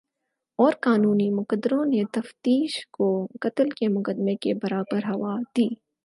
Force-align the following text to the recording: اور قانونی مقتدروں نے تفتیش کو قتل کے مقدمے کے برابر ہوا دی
اور 0.59 0.73
قانونی 0.79 1.29
مقتدروں 1.29 1.85
نے 1.85 2.01
تفتیش 2.11 2.85
کو 2.91 3.09
قتل 3.41 3.69
کے 3.69 3.87
مقدمے 3.87 4.35
کے 4.35 4.53
برابر 4.53 5.07
ہوا 5.07 5.35
دی 5.57 5.67